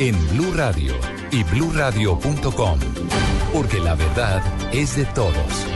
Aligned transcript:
En 0.00 0.16
Blue 0.30 0.50
Radio 0.54 0.94
y 1.30 1.44
BlueRadio.com, 1.44 2.80
porque 3.52 3.78
la 3.80 3.94
verdad 3.94 4.42
es 4.72 4.96
de 4.96 5.04
todos. 5.04 5.66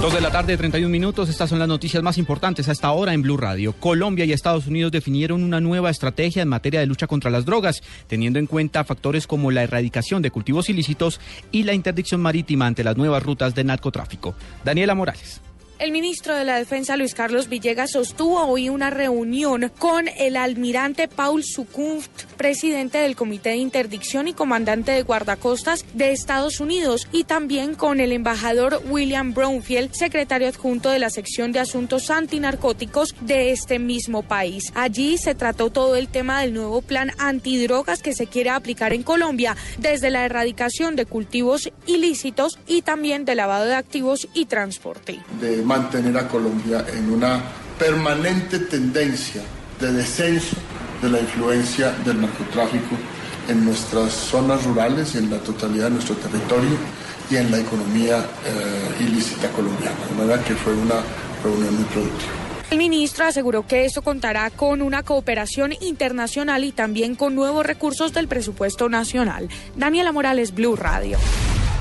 Dos 0.00 0.14
de 0.14 0.20
la 0.20 0.30
tarde, 0.30 0.56
31 0.56 0.88
minutos. 0.88 1.28
Estas 1.28 1.50
son 1.50 1.58
las 1.58 1.66
noticias 1.66 2.04
más 2.04 2.18
importantes 2.18 2.68
hasta 2.68 2.86
ahora 2.86 3.14
en 3.14 3.22
Blue 3.22 3.36
Radio. 3.36 3.72
Colombia 3.72 4.24
y 4.24 4.32
Estados 4.32 4.68
Unidos 4.68 4.92
definieron 4.92 5.42
una 5.42 5.60
nueva 5.60 5.90
estrategia 5.90 6.42
en 6.42 6.50
materia 6.50 6.78
de 6.78 6.86
lucha 6.86 7.08
contra 7.08 7.32
las 7.32 7.44
drogas, 7.44 7.82
teniendo 8.06 8.38
en 8.38 8.46
cuenta 8.46 8.84
factores 8.84 9.26
como 9.26 9.50
la 9.50 9.64
erradicación 9.64 10.22
de 10.22 10.30
cultivos 10.30 10.68
ilícitos 10.68 11.18
y 11.50 11.64
la 11.64 11.74
interdicción 11.74 12.20
marítima 12.20 12.68
ante 12.68 12.84
las 12.84 12.96
nuevas 12.96 13.24
rutas 13.24 13.56
de 13.56 13.64
narcotráfico. 13.64 14.36
Daniela 14.64 14.94
Morales. 14.94 15.40
El 15.82 15.90
ministro 15.90 16.36
de 16.36 16.44
la 16.44 16.58
Defensa, 16.58 16.96
Luis 16.96 17.12
Carlos 17.12 17.48
Villegas, 17.48 17.90
sostuvo 17.90 18.40
hoy 18.46 18.68
una 18.68 18.88
reunión 18.88 19.68
con 19.80 20.06
el 20.16 20.36
almirante 20.36 21.08
Paul 21.08 21.42
Sukunft, 21.42 22.26
presidente 22.36 22.98
del 22.98 23.16
Comité 23.16 23.50
de 23.50 23.56
Interdicción 23.56 24.28
y 24.28 24.32
comandante 24.32 24.92
de 24.92 25.02
guardacostas 25.02 25.84
de 25.92 26.12
Estados 26.12 26.60
Unidos, 26.60 27.08
y 27.10 27.24
también 27.24 27.74
con 27.74 27.98
el 27.98 28.12
embajador 28.12 28.80
William 28.90 29.34
Brownfield, 29.34 29.92
secretario 29.92 30.46
adjunto 30.46 30.88
de 30.88 31.00
la 31.00 31.10
sección 31.10 31.50
de 31.50 31.58
asuntos 31.58 32.10
antinarcóticos 32.10 33.16
de 33.20 33.50
este 33.50 33.80
mismo 33.80 34.22
país. 34.22 34.72
Allí 34.76 35.18
se 35.18 35.34
trató 35.34 35.70
todo 35.70 35.96
el 35.96 36.06
tema 36.06 36.42
del 36.42 36.54
nuevo 36.54 36.82
plan 36.82 37.10
antidrogas 37.18 38.02
que 38.02 38.14
se 38.14 38.28
quiere 38.28 38.50
aplicar 38.50 38.92
en 38.92 39.02
Colombia, 39.02 39.56
desde 39.78 40.10
la 40.10 40.24
erradicación 40.26 40.94
de 40.94 41.06
cultivos 41.06 41.72
ilícitos 41.86 42.60
y 42.68 42.82
también 42.82 43.24
de 43.24 43.34
lavado 43.34 43.64
de 43.64 43.74
activos 43.74 44.28
y 44.32 44.44
transporte 44.44 45.18
mantener 45.72 46.18
a 46.18 46.28
Colombia 46.28 46.84
en 46.92 47.10
una 47.10 47.40
permanente 47.78 48.58
tendencia 48.58 49.42
de 49.80 49.90
descenso 49.90 50.56
de 51.00 51.08
la 51.08 51.18
influencia 51.18 51.92
del 52.04 52.20
narcotráfico 52.20 52.94
en 53.48 53.64
nuestras 53.64 54.12
zonas 54.12 54.64
rurales 54.64 55.14
y 55.14 55.18
en 55.18 55.30
la 55.30 55.38
totalidad 55.38 55.84
de 55.84 55.92
nuestro 55.92 56.14
territorio 56.16 56.76
y 57.30 57.36
en 57.36 57.50
la 57.50 57.58
economía 57.58 58.18
eh, 58.18 59.04
ilícita 59.04 59.48
colombiana. 59.48 59.96
De 60.10 60.14
manera 60.14 60.44
que 60.44 60.54
fue 60.54 60.74
una 60.74 61.00
reunión 61.42 61.74
muy 61.74 61.84
productiva. 61.84 62.32
El 62.70 62.78
ministro 62.78 63.24
aseguró 63.24 63.66
que 63.66 63.86
esto 63.86 64.02
contará 64.02 64.50
con 64.50 64.82
una 64.82 65.02
cooperación 65.02 65.72
internacional 65.80 66.64
y 66.64 66.72
también 66.72 67.14
con 67.14 67.34
nuevos 67.34 67.64
recursos 67.64 68.12
del 68.12 68.28
presupuesto 68.28 68.90
nacional. 68.90 69.48
Daniela 69.76 70.12
Morales, 70.12 70.54
Blue 70.54 70.76
Radio. 70.76 71.18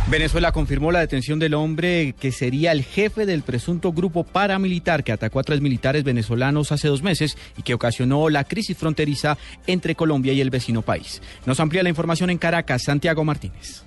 Venezuela 0.09 0.51
confirmó 0.51 0.91
la 0.91 0.99
detención 0.99 1.39
del 1.39 1.53
hombre 1.53 2.15
que 2.19 2.31
sería 2.31 2.73
el 2.73 2.83
jefe 2.83 3.25
del 3.25 3.43
presunto 3.43 3.93
grupo 3.93 4.23
paramilitar 4.23 5.03
que 5.03 5.11
atacó 5.11 5.39
a 5.39 5.43
tres 5.43 5.61
militares 5.61 6.03
venezolanos 6.03 6.71
hace 6.71 6.89
dos 6.89 7.01
meses 7.01 7.37
y 7.57 7.61
que 7.61 7.73
ocasionó 7.73 8.29
la 8.29 8.43
crisis 8.43 8.77
fronteriza 8.77 9.37
entre 9.67 9.95
Colombia 9.95 10.33
y 10.33 10.41
el 10.41 10.49
vecino 10.49 10.81
país. 10.81 11.21
Nos 11.45 11.59
amplía 11.59 11.83
la 11.83 11.89
información 11.89 12.29
en 12.29 12.39
Caracas, 12.39 12.83
Santiago 12.83 13.23
Martínez. 13.23 13.85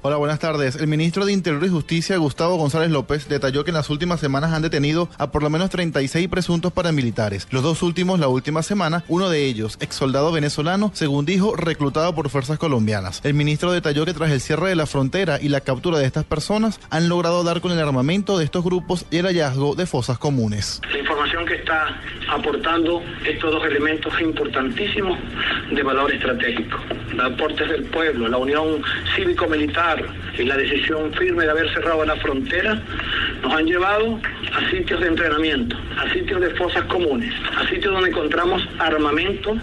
Hola, 0.00 0.16
buenas 0.16 0.38
tardes. 0.38 0.76
El 0.76 0.86
ministro 0.86 1.26
de 1.26 1.32
Interior 1.32 1.64
y 1.64 1.68
Justicia, 1.68 2.16
Gustavo 2.18 2.54
González 2.54 2.88
López, 2.88 3.28
detalló 3.28 3.64
que 3.64 3.72
en 3.72 3.74
las 3.74 3.90
últimas 3.90 4.20
semanas 4.20 4.52
han 4.52 4.62
detenido 4.62 5.08
a 5.18 5.32
por 5.32 5.42
lo 5.42 5.50
menos 5.50 5.70
36 5.70 6.28
presuntos 6.28 6.72
paramilitares. 6.72 7.48
Los 7.50 7.64
dos 7.64 7.82
últimos 7.82 8.20
la 8.20 8.28
última 8.28 8.62
semana, 8.62 9.02
uno 9.08 9.28
de 9.28 9.46
ellos, 9.46 9.76
ex 9.80 9.96
soldado 9.96 10.30
venezolano, 10.30 10.92
según 10.94 11.26
dijo, 11.26 11.56
reclutado 11.56 12.14
por 12.14 12.30
fuerzas 12.30 12.58
colombianas. 12.58 13.20
El 13.24 13.34
ministro 13.34 13.72
detalló 13.72 14.04
que 14.04 14.14
tras 14.14 14.30
el 14.30 14.40
cierre 14.40 14.68
de 14.68 14.76
la 14.76 14.86
frontera 14.86 15.40
y 15.42 15.48
la 15.48 15.62
captura 15.62 15.98
de 15.98 16.06
estas 16.06 16.24
personas, 16.24 16.78
han 16.90 17.08
logrado 17.08 17.42
dar 17.42 17.60
con 17.60 17.72
el 17.72 17.80
armamento 17.80 18.38
de 18.38 18.44
estos 18.44 18.62
grupos 18.62 19.04
y 19.10 19.16
el 19.16 19.26
hallazgo 19.26 19.74
de 19.74 19.86
fosas 19.86 20.16
comunes. 20.16 20.80
La 20.92 20.98
información 21.00 21.44
que 21.44 21.56
está 21.56 22.00
aportando 22.30 23.02
estos 23.26 23.50
dos 23.50 23.64
elementos 23.64 24.12
importantísimos 24.20 25.18
de 25.72 25.82
valor 25.82 26.12
estratégico. 26.12 26.78
Aportes 27.20 27.68
del 27.68 27.84
pueblo, 27.84 28.28
la 28.28 28.36
unión 28.36 28.82
cívico-militar 29.16 30.04
y 30.38 30.44
la 30.44 30.56
decisión 30.56 31.12
firme 31.14 31.44
de 31.44 31.50
haber 31.50 31.72
cerrado 31.74 32.04
la 32.04 32.16
frontera 32.16 32.80
nos 33.42 33.52
han 33.52 33.66
llevado 33.66 34.20
a 34.58 34.70
sitios 34.70 35.00
de 35.00 35.06
entrenamiento, 35.06 35.76
a 35.96 36.12
sitios 36.12 36.40
de 36.40 36.50
fosas 36.56 36.84
comunes, 36.84 37.32
a 37.56 37.68
sitios 37.68 37.92
donde 37.94 38.10
encontramos 38.10 38.62
armamento 38.78 39.56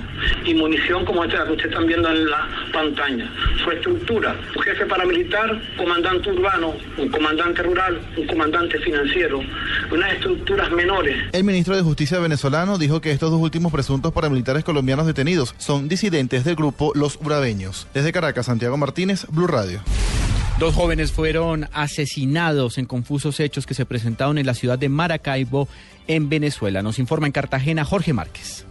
y 0.46 0.54
munición 0.54 1.04
como 1.04 1.24
esta 1.26 1.46
que 1.46 1.52
ustedes 1.52 1.72
están 1.72 1.86
viendo 1.86 2.10
en 2.10 2.30
la 2.30 2.48
pantalla. 2.72 3.30
Su 3.64 3.72
estructura, 3.72 4.36
un 4.56 4.64
jefe 4.64 4.86
paramilitar, 4.86 5.62
comandante 5.76 6.32
urbano, 6.32 6.74
un 6.98 7.10
comandante 7.10 7.62
rural, 7.64 8.00
un 8.16 8.26
comandante 8.26 8.80
financiero, 8.80 9.42
unas 9.92 10.14
estructuras 10.14 10.72
menores. 10.72 11.18
El 11.34 11.44
ministro 11.44 11.76
de 11.76 11.82
Justicia 11.82 12.20
venezolano 12.20 12.78
dijo 12.78 13.02
que 13.02 13.12
estos 13.12 13.32
dos 13.32 13.42
últimos 13.42 13.72
presuntos 13.72 14.14
paramilitares 14.14 14.64
colombianos 14.64 15.08
detenidos 15.08 15.56
son 15.58 15.90
disidentes 15.90 16.46
del 16.46 16.56
grupo 16.56 16.94
Los 16.96 17.20
Urabeños. 17.22 17.88
Desde 17.94 18.14
Caracas, 18.14 18.46
Santiago 18.46 18.78
Martínez, 18.78 19.26
Blue 19.30 19.48
Radio. 19.48 19.82
Dos 20.60 20.74
jóvenes 20.74 21.12
fueron 21.12 21.68
asesinados 21.74 22.78
en 22.78 22.86
confusos 22.86 23.42
hechos 23.42 23.66
que 23.66 23.74
se 23.74 23.86
presentaron 23.86 24.38
en 24.38 24.46
la 24.46 24.54
ciudad 24.54 24.80
de 24.80 24.88
Maracaibo, 24.88 25.68
en 26.08 26.30
Venezuela. 26.30 26.82
Nos 26.82 26.98
informa 26.98 27.28
en 27.28 27.34
Cartagena 27.34 27.84
Jorge 27.84 28.14
Márquez. 28.14 28.66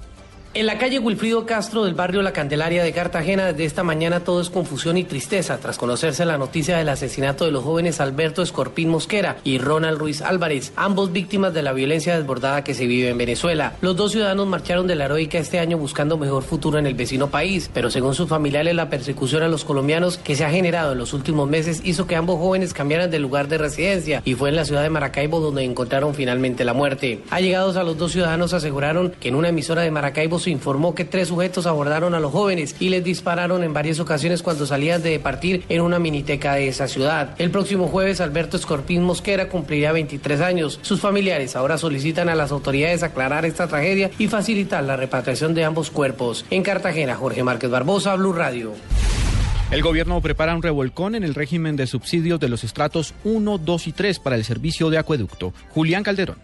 En 0.56 0.66
la 0.66 0.78
calle 0.78 1.00
Wilfrido 1.00 1.46
Castro 1.46 1.82
del 1.82 1.94
barrio 1.94 2.22
La 2.22 2.32
Candelaria 2.32 2.84
de 2.84 2.92
Cartagena, 2.92 3.46
desde 3.46 3.64
esta 3.64 3.82
mañana 3.82 4.20
todo 4.20 4.40
es 4.40 4.50
confusión 4.50 4.96
y 4.96 5.02
tristeza 5.02 5.58
tras 5.58 5.78
conocerse 5.78 6.24
la 6.24 6.38
noticia 6.38 6.76
del 6.76 6.90
asesinato 6.90 7.44
de 7.44 7.50
los 7.50 7.64
jóvenes 7.64 7.98
Alberto 7.98 8.40
Escorpín 8.40 8.88
Mosquera 8.88 9.38
y 9.42 9.58
Ronald 9.58 9.98
Ruiz 9.98 10.22
Álvarez, 10.22 10.72
ambos 10.76 11.10
víctimas 11.10 11.54
de 11.54 11.62
la 11.62 11.72
violencia 11.72 12.16
desbordada 12.16 12.62
que 12.62 12.74
se 12.74 12.86
vive 12.86 13.08
en 13.08 13.18
Venezuela. 13.18 13.72
Los 13.80 13.96
dos 13.96 14.12
ciudadanos 14.12 14.46
marcharon 14.46 14.86
de 14.86 14.94
la 14.94 15.06
heroica 15.06 15.38
este 15.38 15.58
año 15.58 15.76
buscando 15.76 16.18
mejor 16.18 16.44
futuro 16.44 16.78
en 16.78 16.86
el 16.86 16.94
vecino 16.94 17.30
país, 17.30 17.68
pero 17.74 17.90
según 17.90 18.14
sus 18.14 18.28
familiares 18.28 18.76
la 18.76 18.88
persecución 18.88 19.42
a 19.42 19.48
los 19.48 19.64
colombianos 19.64 20.18
que 20.18 20.36
se 20.36 20.44
ha 20.44 20.50
generado 20.50 20.92
en 20.92 20.98
los 20.98 21.14
últimos 21.14 21.48
meses 21.48 21.80
hizo 21.82 22.06
que 22.06 22.14
ambos 22.14 22.38
jóvenes 22.38 22.74
cambiaran 22.74 23.10
de 23.10 23.18
lugar 23.18 23.48
de 23.48 23.58
residencia 23.58 24.22
y 24.24 24.34
fue 24.34 24.50
en 24.50 24.56
la 24.56 24.64
ciudad 24.64 24.84
de 24.84 24.90
Maracaibo 24.90 25.40
donde 25.40 25.64
encontraron 25.64 26.14
finalmente 26.14 26.64
la 26.64 26.74
muerte. 26.74 27.22
Allegados 27.30 27.76
a 27.76 27.82
los 27.82 27.98
dos 27.98 28.12
ciudadanos 28.12 28.52
aseguraron 28.52 29.10
que 29.18 29.30
en 29.30 29.34
una 29.34 29.48
emisora 29.48 29.82
de 29.82 29.90
Maracaibo 29.90 30.38
informó 30.50 30.94
que 30.94 31.04
tres 31.04 31.28
sujetos 31.28 31.66
abordaron 31.66 32.14
a 32.14 32.20
los 32.20 32.32
jóvenes 32.32 32.76
y 32.80 32.88
les 32.88 33.04
dispararon 33.04 33.64
en 33.64 33.72
varias 33.72 34.00
ocasiones 34.00 34.42
cuando 34.42 34.66
salían 34.66 35.02
de 35.02 35.18
partir 35.18 35.64
en 35.68 35.80
una 35.80 35.98
miniteca 35.98 36.54
de 36.54 36.68
esa 36.68 36.88
ciudad. 36.88 37.34
El 37.38 37.50
próximo 37.50 37.88
jueves, 37.88 38.20
Alberto 38.20 38.56
Escorpín 38.56 39.02
Mosquera 39.02 39.48
cumplirá 39.48 39.92
23 39.92 40.40
años. 40.40 40.78
Sus 40.82 41.00
familiares 41.00 41.56
ahora 41.56 41.78
solicitan 41.78 42.28
a 42.28 42.34
las 42.34 42.52
autoridades 42.52 43.02
aclarar 43.02 43.44
esta 43.44 43.68
tragedia 43.68 44.10
y 44.18 44.28
facilitar 44.28 44.84
la 44.84 44.96
repatriación 44.96 45.54
de 45.54 45.64
ambos 45.64 45.90
cuerpos. 45.90 46.44
En 46.50 46.62
Cartagena, 46.62 47.16
Jorge 47.16 47.42
Márquez 47.42 47.70
Barbosa, 47.70 48.14
Blue 48.16 48.32
Radio. 48.32 48.72
El 49.70 49.82
gobierno 49.82 50.20
prepara 50.20 50.54
un 50.54 50.62
revolcón 50.62 51.14
en 51.14 51.24
el 51.24 51.34
régimen 51.34 51.74
de 51.74 51.86
subsidios 51.86 52.38
de 52.38 52.48
los 52.48 52.64
estratos 52.64 53.14
1, 53.24 53.58
2 53.58 53.86
y 53.88 53.92
3 53.92 54.18
para 54.20 54.36
el 54.36 54.44
servicio 54.44 54.90
de 54.90 54.98
acueducto. 54.98 55.52
Julián 55.70 56.02
Calderón. 56.02 56.36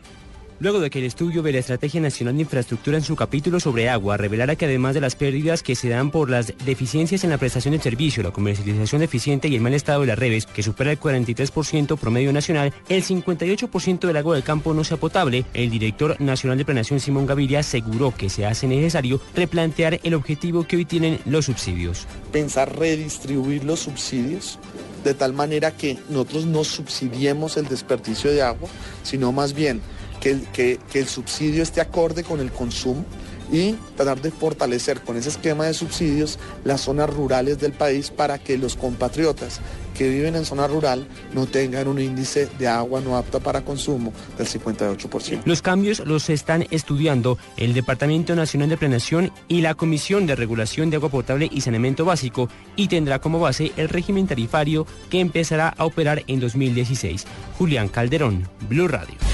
Luego 0.61 0.79
de 0.81 0.91
que 0.91 0.99
el 0.99 1.07
estudio 1.07 1.41
de 1.41 1.53
la 1.53 1.59
Estrategia 1.59 2.03
Nacional 2.03 2.37
de 2.37 2.43
Infraestructura 2.43 2.99
en 2.99 3.03
su 3.03 3.17
capítulo 3.17 3.61
sobre 3.61 3.89
agua 3.89 4.19
revelara 4.19 4.57
que 4.57 4.67
además 4.67 4.93
de 4.93 5.01
las 5.01 5.17
pérdidas 5.17 5.63
que 5.63 5.75
se 5.75 5.89
dan 5.89 6.11
por 6.11 6.29
las 6.29 6.53
deficiencias 6.67 7.25
en 7.25 7.31
la 7.31 7.39
prestación 7.39 7.73
del 7.73 7.81
servicio, 7.81 8.23
la 8.23 8.31
comercialización 8.31 9.01
deficiente 9.01 9.49
y 9.49 9.55
el 9.55 9.63
mal 9.63 9.73
estado 9.73 10.03
de 10.03 10.09
las 10.09 10.19
redes, 10.19 10.45
que 10.45 10.63
supera 10.63 10.91
el 10.91 11.01
43% 11.01 11.97
promedio 11.97 12.31
nacional, 12.35 12.75
el 12.91 13.03
58% 13.03 14.01
del 14.01 14.17
agua 14.19 14.35
del 14.35 14.45
campo 14.45 14.75
no 14.75 14.85
sea 14.85 14.99
potable, 14.99 15.47
el 15.55 15.71
director 15.71 16.21
nacional 16.21 16.59
de 16.59 16.67
Planeación 16.67 17.01
Simón 17.01 17.25
Gaviria 17.25 17.61
aseguró 17.61 18.15
que 18.15 18.29
se 18.29 18.45
hace 18.45 18.67
necesario 18.67 19.19
replantear 19.35 19.99
el 20.03 20.13
objetivo 20.13 20.65
que 20.65 20.77
hoy 20.77 20.85
tienen 20.85 21.21
los 21.25 21.47
subsidios. 21.47 22.07
Pensar 22.33 22.79
redistribuir 22.79 23.65
los 23.65 23.81
subsidios 23.81 24.59
de 25.05 25.15
tal 25.15 25.33
manera 25.33 25.71
que 25.71 25.97
nosotros 26.11 26.45
no 26.45 26.65
subsidiemos 26.65 27.57
el 27.57 27.67
desperdicio 27.67 28.31
de 28.31 28.43
agua, 28.43 28.69
sino 29.03 29.33
más 29.33 29.55
bien 29.55 29.81
que 30.21 30.79
el, 30.95 31.09
subsidio 31.09 31.63
esté 31.63 31.81
acorde 31.81 32.23
con 32.23 32.41
el 32.41 32.53
consumo 32.53 33.05
y 33.53 33.73
tratar 33.97 34.21
de 34.23 34.31
fortalecer 34.31 35.01
con 35.01 35.17
ese 35.17 35.31
esquema 35.31 35.67
de 35.67 35.75
subsidios 35.75 36.39
las 36.65 36.83
zonas 36.83 37.11
rurales 37.11 37.59
del 37.59 37.73
país 37.73 38.11
para 38.11 38.39
que 38.39 38.57
los 38.59 38.77
compatriotas 38.77 39.61
que 39.97 40.09
viven 40.09 40.37
en 40.37 40.45
zona 40.45 40.69
rural 40.69 41.07
no 41.35 41.47
tengan 41.47 41.89
un 41.89 42.01
índice 42.01 42.49
de 42.59 42.69
agua 42.69 43.01
no 43.01 43.17
apta 43.17 43.41
para 43.41 43.63
consumo 43.63 44.13
del 44.39 44.47
58%. 44.47 45.43
Los 45.45 45.63
cambios 45.63 46.01
los 46.07 46.31
están 46.31 46.67
estudiando 46.71 47.39
el 47.57 47.75
Departamento 47.75 48.37
Nacional 48.37 48.69
de 48.69 48.77
Planeación 48.77 49.33
y 49.49 49.63
la 49.63 49.75
Comisión 49.75 50.27
de 50.27 50.37
Regulación 50.37 50.91
de 50.91 50.97
Agua 50.97 51.11
Potable 51.11 51.49
y 51.51 51.61
Saneamiento 51.61 52.05
Básico 52.05 52.49
y 52.77 52.89
tendrá 52.89 53.19
como 53.19 53.41
base 53.41 53.73
el 53.77 53.89
régimen 53.89 54.29
tarifario 54.29 54.87
que 55.11 55.21
empezará 55.21 55.75
a 55.77 55.85
operar 55.85 56.23
en 56.29 56.41
2016. 56.41 57.27
Julián 57.59 57.89
Calderón, 57.89 58.49
Blue 58.69 58.87
Radio. 58.87 59.30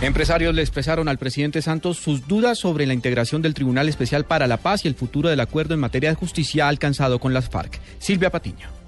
Empresarios 0.00 0.54
le 0.54 0.62
expresaron 0.62 1.08
al 1.08 1.18
presidente 1.18 1.62
Santos 1.62 1.98
sus 1.98 2.26
dudas 2.26 2.58
sobre 2.58 2.84
la 2.86 2.94
integración 2.94 3.42
del 3.42 3.54
Tribunal 3.54 3.88
Especial 3.88 4.24
para 4.24 4.46
la 4.46 4.58
Paz 4.58 4.84
y 4.84 4.88
el 4.88 4.94
futuro 4.94 5.28
del 5.28 5.40
acuerdo 5.40 5.72
en 5.74 5.80
materia 5.80 6.10
de 6.10 6.16
justicia 6.16 6.68
alcanzado 6.68 7.18
con 7.18 7.32
las 7.32 7.48
FARC. 7.48 7.80
Silvia 7.98 8.30
Patiño. 8.30 8.83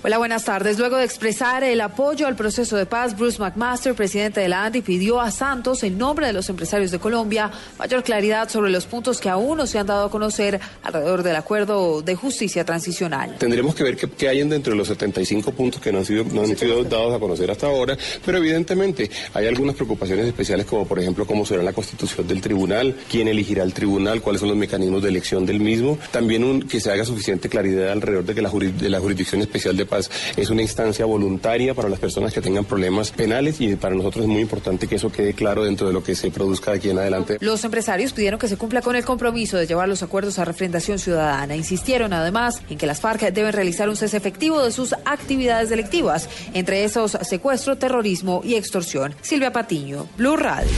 Hola, 0.00 0.18
buenas 0.18 0.44
tardes. 0.44 0.78
Luego 0.78 0.96
de 0.96 1.04
expresar 1.04 1.64
el 1.64 1.80
apoyo 1.80 2.28
al 2.28 2.36
proceso 2.36 2.76
de 2.76 2.86
paz, 2.86 3.18
Bruce 3.18 3.40
McMaster, 3.40 3.96
presidente 3.96 4.38
de 4.40 4.48
la 4.48 4.64
ANDI, 4.64 4.80
pidió 4.80 5.20
a 5.20 5.32
Santos, 5.32 5.82
en 5.82 5.98
nombre 5.98 6.28
de 6.28 6.32
los 6.32 6.48
empresarios 6.48 6.92
de 6.92 7.00
Colombia, 7.00 7.50
mayor 7.80 8.04
claridad 8.04 8.48
sobre 8.48 8.70
los 8.70 8.86
puntos 8.86 9.20
que 9.20 9.28
aún 9.28 9.58
no 9.58 9.66
se 9.66 9.76
han 9.76 9.88
dado 9.88 10.06
a 10.06 10.10
conocer 10.10 10.60
alrededor 10.84 11.24
del 11.24 11.34
acuerdo 11.34 12.00
de 12.00 12.14
justicia 12.14 12.64
transicional. 12.64 13.34
Tendremos 13.38 13.74
que 13.74 13.82
ver 13.82 13.96
qué, 13.96 14.28
hay 14.28 14.48
dentro 14.48 14.72
de 14.72 14.76
los 14.78 14.86
75 14.86 15.50
puntos 15.50 15.82
que 15.82 15.90
no 15.90 15.98
han, 15.98 16.04
sido, 16.04 16.22
no 16.26 16.42
han 16.42 16.56
sido 16.56 16.84
dados 16.84 17.16
a 17.16 17.18
conocer 17.18 17.50
hasta 17.50 17.66
ahora, 17.66 17.98
pero 18.24 18.38
evidentemente 18.38 19.10
hay 19.34 19.48
algunas 19.48 19.74
preocupaciones 19.74 20.26
especiales 20.26 20.64
como 20.66 20.86
por 20.86 21.00
ejemplo 21.00 21.26
cómo 21.26 21.44
será 21.44 21.64
la 21.64 21.72
constitución 21.72 22.24
del 22.28 22.40
tribunal, 22.40 22.94
quién 23.10 23.26
elegirá 23.26 23.64
el 23.64 23.74
tribunal, 23.74 24.22
cuáles 24.22 24.38
son 24.38 24.50
los 24.50 24.58
mecanismos 24.58 25.02
de 25.02 25.08
elección 25.08 25.44
del 25.44 25.58
mismo, 25.58 25.98
también 26.12 26.44
un, 26.44 26.62
que 26.62 26.80
se 26.80 26.92
haga 26.92 27.04
suficiente 27.04 27.48
claridad 27.48 27.90
alrededor 27.90 28.24
de 28.24 28.34
que 28.36 28.42
la, 28.42 28.50
de 28.50 28.88
la 28.88 29.00
jurisdicción 29.00 29.40
especial 29.40 29.76
de 29.76 29.87
paz 29.88 30.10
es 30.36 30.50
una 30.50 30.62
instancia 30.62 31.04
voluntaria 31.04 31.74
para 31.74 31.88
las 31.88 31.98
personas 31.98 32.32
que 32.32 32.40
tengan 32.40 32.64
problemas 32.64 33.10
penales 33.10 33.60
y 33.60 33.74
para 33.76 33.94
nosotros 33.94 34.24
es 34.24 34.30
muy 34.30 34.42
importante 34.42 34.86
que 34.86 34.96
eso 34.96 35.10
quede 35.10 35.34
claro 35.34 35.64
dentro 35.64 35.86
de 35.86 35.92
lo 35.92 36.02
que 36.02 36.14
se 36.14 36.30
produzca 36.30 36.72
de 36.72 36.78
aquí 36.78 36.90
en 36.90 36.98
adelante. 36.98 37.38
Los 37.40 37.64
empresarios 37.64 38.12
pidieron 38.12 38.38
que 38.38 38.48
se 38.48 38.56
cumpla 38.56 38.82
con 38.82 38.96
el 38.96 39.04
compromiso 39.04 39.56
de 39.56 39.66
llevar 39.66 39.88
los 39.88 40.02
acuerdos 40.02 40.38
a 40.38 40.44
refrendación 40.44 40.98
ciudadana. 40.98 41.56
Insistieron 41.56 42.12
además 42.12 42.62
en 42.70 42.78
que 42.78 42.86
las 42.86 43.00
FARC 43.00 43.32
deben 43.32 43.52
realizar 43.52 43.88
un 43.88 43.96
cese 43.96 44.16
efectivo 44.16 44.62
de 44.62 44.72
sus 44.72 44.92
actividades 45.04 45.70
delictivas, 45.70 46.28
entre 46.54 46.84
esos 46.84 47.18
secuestro, 47.22 47.76
terrorismo 47.76 48.42
y 48.44 48.54
extorsión. 48.54 49.14
Silvia 49.22 49.52
Patiño, 49.52 50.06
Blue 50.16 50.36
Radio. 50.36 50.70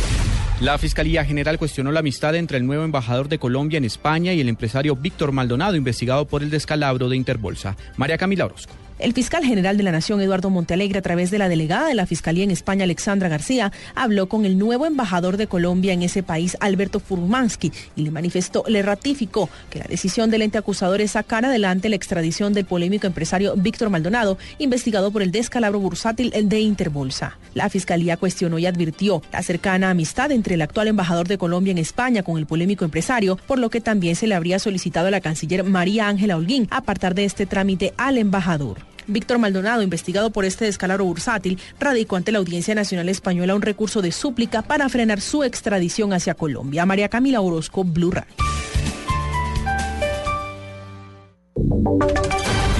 La 0.60 0.76
Fiscalía 0.76 1.24
General 1.24 1.58
cuestionó 1.58 1.90
la 1.90 2.00
amistad 2.00 2.34
entre 2.34 2.58
el 2.58 2.66
nuevo 2.66 2.84
embajador 2.84 3.30
de 3.30 3.38
Colombia 3.38 3.78
en 3.78 3.84
España 3.86 4.34
y 4.34 4.42
el 4.42 4.48
empresario 4.50 4.94
Víctor 4.94 5.32
Maldonado, 5.32 5.74
investigado 5.74 6.26
por 6.26 6.42
el 6.42 6.50
descalabro 6.50 7.08
de 7.08 7.16
Interbolsa. 7.16 7.78
María 7.96 8.18
Camila 8.18 8.44
Orozco. 8.44 8.74
El 9.00 9.14
fiscal 9.14 9.42
general 9.42 9.78
de 9.78 9.82
la 9.82 9.92
Nación, 9.92 10.20
Eduardo 10.20 10.50
Montealegre, 10.50 10.98
a 10.98 11.02
través 11.02 11.30
de 11.30 11.38
la 11.38 11.48
delegada 11.48 11.88
de 11.88 11.94
la 11.94 12.04
Fiscalía 12.04 12.44
en 12.44 12.50
España, 12.50 12.84
Alexandra 12.84 13.30
García, 13.30 13.72
habló 13.94 14.28
con 14.28 14.44
el 14.44 14.58
nuevo 14.58 14.84
embajador 14.84 15.38
de 15.38 15.46
Colombia 15.46 15.94
en 15.94 16.02
ese 16.02 16.22
país, 16.22 16.54
Alberto 16.60 17.00
Furmansky, 17.00 17.72
y 17.96 18.02
le 18.02 18.10
manifestó, 18.10 18.62
le 18.68 18.82
ratificó 18.82 19.48
que 19.70 19.78
la 19.78 19.86
decisión 19.86 20.30
del 20.30 20.42
ente 20.42 20.58
acusador 20.58 21.00
es 21.00 21.12
sacar 21.12 21.46
adelante 21.46 21.88
la 21.88 21.96
extradición 21.96 22.52
del 22.52 22.66
polémico 22.66 23.06
empresario 23.06 23.54
Víctor 23.56 23.88
Maldonado, 23.88 24.36
investigado 24.58 25.10
por 25.10 25.22
el 25.22 25.32
descalabro 25.32 25.80
bursátil 25.80 26.30
de 26.30 26.60
Interbolsa. 26.60 27.38
La 27.54 27.70
Fiscalía 27.70 28.18
cuestionó 28.18 28.58
y 28.58 28.66
advirtió 28.66 29.22
la 29.32 29.42
cercana 29.42 29.88
amistad 29.88 30.30
entre 30.30 30.56
el 30.56 30.62
actual 30.62 30.88
embajador 30.88 31.26
de 31.26 31.38
Colombia 31.38 31.70
en 31.70 31.78
España 31.78 32.22
con 32.22 32.36
el 32.36 32.44
polémico 32.44 32.84
empresario, 32.84 33.36
por 33.46 33.58
lo 33.58 33.70
que 33.70 33.80
también 33.80 34.14
se 34.14 34.26
le 34.26 34.34
habría 34.34 34.58
solicitado 34.58 35.08
a 35.08 35.10
la 35.10 35.22
canciller 35.22 35.64
María 35.64 36.06
Ángela 36.06 36.36
Holguín 36.36 36.68
apartar 36.70 37.14
de 37.14 37.24
este 37.24 37.46
trámite 37.46 37.94
al 37.96 38.18
embajador. 38.18 38.89
Víctor 39.06 39.38
Maldonado, 39.38 39.82
investigado 39.82 40.30
por 40.30 40.44
este 40.44 40.64
descalabro 40.64 41.04
bursátil, 41.04 41.58
radicó 41.78 42.16
ante 42.16 42.32
la 42.32 42.38
Audiencia 42.38 42.74
Nacional 42.74 43.08
Española 43.08 43.54
un 43.54 43.62
recurso 43.62 44.02
de 44.02 44.12
súplica 44.12 44.62
para 44.62 44.88
frenar 44.88 45.20
su 45.20 45.44
extradición 45.44 46.12
hacia 46.12 46.34
Colombia. 46.34 46.86
María 46.86 47.08
Camila 47.08 47.40
Orozco, 47.40 47.84
Blue 47.84 48.10
Radio. 48.10 48.34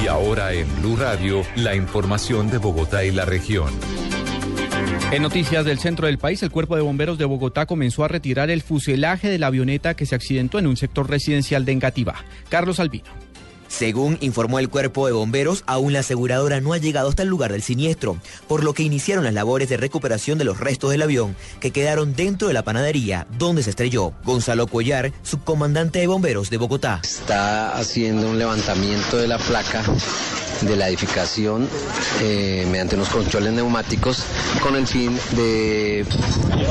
Y 0.02 0.06
ahora 0.06 0.52
en 0.52 0.66
Blue 0.80 0.96
Radio, 0.96 1.42
la 1.56 1.74
información 1.74 2.50
de 2.50 2.58
Bogotá 2.58 3.04
y 3.04 3.10
la 3.10 3.24
región. 3.24 3.70
En 5.12 5.22
noticias 5.22 5.64
del 5.64 5.78
centro 5.78 6.06
del 6.06 6.18
país, 6.18 6.42
el 6.42 6.50
Cuerpo 6.50 6.76
de 6.76 6.82
Bomberos 6.82 7.18
de 7.18 7.24
Bogotá 7.24 7.66
comenzó 7.66 8.04
a 8.04 8.08
retirar 8.08 8.48
el 8.48 8.62
fuselaje 8.62 9.28
de 9.28 9.38
la 9.38 9.48
avioneta 9.48 9.94
que 9.94 10.06
se 10.06 10.14
accidentó 10.14 10.58
en 10.58 10.68
un 10.68 10.76
sector 10.76 11.10
residencial 11.10 11.64
de 11.64 11.72
Engativá. 11.72 12.14
Carlos 12.48 12.78
Albino. 12.78 13.10
Según 13.70 14.18
informó 14.20 14.58
el 14.58 14.68
cuerpo 14.68 15.06
de 15.06 15.12
bomberos, 15.12 15.62
aún 15.66 15.92
la 15.92 16.00
aseguradora 16.00 16.60
no 16.60 16.72
ha 16.72 16.78
llegado 16.78 17.08
hasta 17.08 17.22
el 17.22 17.28
lugar 17.28 17.52
del 17.52 17.62
siniestro, 17.62 18.18
por 18.48 18.64
lo 18.64 18.74
que 18.74 18.82
iniciaron 18.82 19.24
las 19.24 19.32
labores 19.32 19.68
de 19.68 19.76
recuperación 19.76 20.36
de 20.38 20.44
los 20.44 20.58
restos 20.58 20.90
del 20.90 21.02
avión 21.02 21.36
que 21.60 21.70
quedaron 21.70 22.14
dentro 22.14 22.48
de 22.48 22.54
la 22.54 22.64
panadería 22.64 23.26
donde 23.38 23.62
se 23.62 23.70
estrelló. 23.70 24.12
Gonzalo 24.24 24.66
Collar, 24.66 25.12
subcomandante 25.22 26.00
de 26.00 26.08
bomberos 26.08 26.50
de 26.50 26.58
Bogotá. 26.58 27.00
Está 27.04 27.76
haciendo 27.78 28.28
un 28.28 28.38
levantamiento 28.38 29.16
de 29.16 29.28
la 29.28 29.38
placa 29.38 29.82
de 30.62 30.76
la 30.76 30.88
edificación 30.88 31.68
eh, 32.22 32.66
mediante 32.70 32.96
unos 32.96 33.08
controles 33.08 33.52
neumáticos 33.52 34.24
con 34.62 34.76
el 34.76 34.86
fin 34.86 35.18
de 35.32 36.04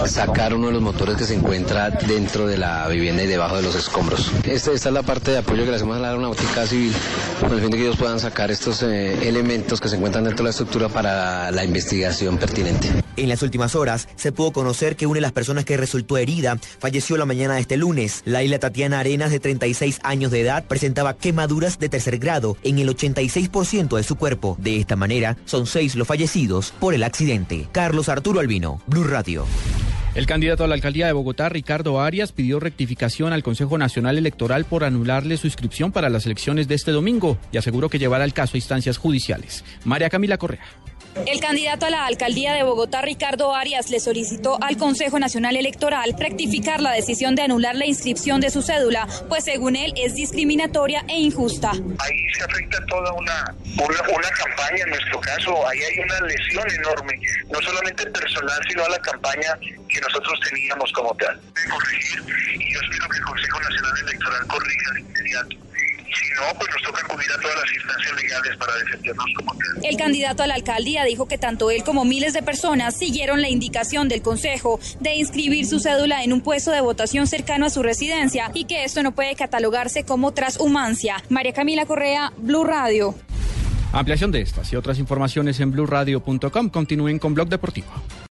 sacar 0.07 0.53
uno 0.53 0.67
de 0.67 0.73
los 0.73 0.81
motores 0.81 1.15
que 1.15 1.25
se 1.25 1.35
encuentra 1.35 1.89
dentro 1.89 2.47
de 2.47 2.57
la 2.57 2.87
vivienda 2.87 3.23
y 3.23 3.27
debajo 3.27 3.55
de 3.57 3.63
los 3.63 3.75
escombros. 3.75 4.31
Este, 4.43 4.73
esta 4.73 4.89
es 4.89 4.93
la 4.93 5.03
parte 5.03 5.31
de 5.31 5.39
apoyo 5.39 5.63
que 5.63 5.71
le 5.71 5.75
hacemos 5.75 5.97
a 5.97 5.99
la 5.99 6.09
aeronáutica 6.09 6.65
civil 6.67 6.93
con 7.39 7.53
el 7.53 7.61
fin 7.61 7.71
de 7.71 7.77
que 7.77 7.83
ellos 7.83 7.97
puedan 7.97 8.19
sacar 8.19 8.51
estos 8.51 8.83
eh, 8.83 9.27
elementos 9.27 9.79
que 9.79 9.89
se 9.89 9.95
encuentran 9.95 10.23
dentro 10.23 10.43
de 10.43 10.45
la 10.45 10.51
estructura 10.51 10.89
para 10.89 11.51
la 11.51 11.63
investigación 11.63 12.37
pertinente. 12.37 12.89
En 13.17 13.27
las 13.27 13.41
últimas 13.41 13.75
horas 13.75 14.07
se 14.15 14.31
pudo 14.31 14.51
conocer 14.51 14.95
que 14.95 15.05
una 15.05 15.15
de 15.15 15.21
las 15.21 15.31
personas 15.31 15.65
que 15.65 15.77
resultó 15.77 16.17
herida 16.17 16.57
falleció 16.79 17.17
la 17.17 17.25
mañana 17.25 17.55
de 17.55 17.61
este 17.61 17.77
lunes. 17.77 18.21
Laila 18.25 18.59
Tatiana 18.59 18.99
Arenas, 18.99 19.31
de 19.31 19.39
36 19.39 19.99
años 20.03 20.31
de 20.31 20.41
edad, 20.41 20.65
presentaba 20.65 21.17
quemaduras 21.17 21.79
de 21.79 21.89
tercer 21.89 22.17
grado 22.17 22.55
en 22.63 22.79
el 22.79 22.89
86% 22.89 23.78
de 23.87 24.03
su 24.03 24.15
cuerpo. 24.15 24.57
De 24.59 24.77
esta 24.77 24.95
manera, 24.95 25.37
son 25.45 25.65
seis 25.65 25.95
los 25.95 26.07
fallecidos 26.07 26.73
por 26.79 26.93
el 26.93 27.03
accidente. 27.03 27.67
Carlos 27.71 28.09
Arturo 28.09 28.41
Albino, 28.41 28.81
Blue 28.87 29.05
Radio. 29.05 29.45
El 30.15 30.25
candidato 30.25 30.63
a 30.63 30.67
la 30.67 30.73
alcaldía 30.73 31.05
de 31.05 31.13
Bogotá, 31.13 31.49
Ricardo 31.49 32.01
Arias, 32.01 32.31
pidió 32.31 32.59
rectificación 32.59 33.31
al 33.31 33.43
Consejo 33.43 33.77
Nacional 33.77 34.17
Electoral 34.17 34.65
por 34.65 34.83
anularle 34.83 35.37
su 35.37 35.47
inscripción 35.47 35.91
para 35.91 36.09
las 36.09 36.25
elecciones 36.25 36.67
de 36.67 36.75
este 36.75 36.91
domingo 36.91 37.37
y 37.51 37.57
aseguró 37.57 37.89
que 37.89 37.99
llevará 37.99 38.25
el 38.25 38.33
caso 38.33 38.55
a 38.55 38.57
instancias 38.57 38.97
judiciales. 38.97 39.63
María 39.85 40.09
Camila 40.09 40.37
Correa. 40.37 40.65
El 41.25 41.39
candidato 41.39 41.85
a 41.85 41.89
la 41.89 42.05
alcaldía 42.05 42.53
de 42.53 42.63
Bogotá, 42.63 43.01
Ricardo 43.01 43.53
Arias, 43.53 43.89
le 43.89 43.99
solicitó 43.99 44.61
al 44.61 44.77
Consejo 44.77 45.19
Nacional 45.19 45.57
Electoral 45.57 46.15
rectificar 46.17 46.81
la 46.81 46.91
decisión 46.91 47.35
de 47.35 47.41
anular 47.43 47.75
la 47.75 47.85
inscripción 47.85 48.39
de 48.41 48.49
su 48.49 48.61
cédula, 48.61 49.07
pues 49.27 49.43
según 49.43 49.75
él 49.75 49.93
es 49.97 50.15
discriminatoria 50.15 51.03
e 51.07 51.19
injusta. 51.19 51.71
Ahí 51.71 52.33
se 52.37 52.43
afecta 52.43 52.85
toda 52.87 53.11
una, 53.13 53.55
una, 53.83 54.29
campaña, 54.29 54.83
en 54.83 54.89
nuestro 54.89 55.19
caso, 55.19 55.67
ahí 55.67 55.79
hay 55.79 55.99
una 55.99 56.21
lesión 56.21 56.71
enorme, 56.71 57.19
no 57.49 57.61
solamente 57.61 58.05
personal, 58.07 58.59
sino 58.69 58.85
a 58.85 58.89
la 58.89 58.99
campaña 58.99 59.57
que 59.59 60.01
nosotros 60.01 60.39
teníamos 60.49 60.91
como 60.93 61.13
tal. 61.15 61.39
Corregir, 61.69 62.23
y 62.59 62.73
yo 62.73 62.79
espero 62.81 63.09
que 63.09 63.17
el 63.17 63.23
Consejo 63.23 63.59
Nacional 63.59 63.93
Electoral 64.03 64.47
corrija 64.47 64.93
de 64.93 64.99
inmediato 65.01 65.68
si 66.13 66.29
no, 66.35 66.57
pues 66.57 66.69
nos 66.71 66.81
toca 66.83 67.01
acudir 67.01 67.31
a 67.31 67.41
todas 67.41 67.57
las 67.57 67.73
instancias 67.73 68.23
legales 68.23 68.57
para 68.57 68.75
defendernos 68.75 69.25
como 69.35 69.51
tal. 69.51 69.85
El 69.85 69.97
candidato 69.97 70.43
a 70.43 70.47
la 70.47 70.55
alcaldía 70.55 71.03
dijo 71.03 71.27
que 71.27 71.37
tanto 71.37 71.71
él 71.71 71.83
como 71.83 72.05
miles 72.05 72.33
de 72.33 72.41
personas 72.41 72.97
siguieron 72.97 73.41
la 73.41 73.49
indicación 73.49 74.07
del 74.07 74.21
Consejo 74.21 74.79
de 74.99 75.15
inscribir 75.15 75.65
su 75.65 75.79
cédula 75.79 76.23
en 76.23 76.33
un 76.33 76.41
puesto 76.41 76.71
de 76.71 76.81
votación 76.81 77.27
cercano 77.27 77.65
a 77.65 77.69
su 77.69 77.83
residencia 77.83 78.51
y 78.53 78.65
que 78.65 78.83
esto 78.83 79.03
no 79.03 79.13
puede 79.13 79.35
catalogarse 79.35 80.03
como 80.03 80.33
transhumancia. 80.33 81.23
María 81.29 81.53
Camila 81.53 81.85
Correa, 81.85 82.33
Blue 82.37 82.63
Radio. 82.63 83.15
Ampliación 83.91 84.31
de 84.31 84.41
estas 84.41 84.71
y 84.71 84.75
otras 84.75 84.99
informaciones 84.99 85.59
en 85.59 85.71
blueradio.com. 85.71 86.69
Continúen 86.69 87.17
con 87.17 87.33
Blog 87.33 87.49
Deportivo. 87.49 87.87